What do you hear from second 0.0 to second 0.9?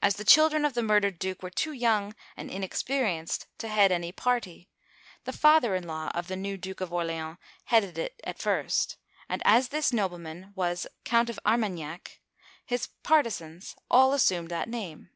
As the children of the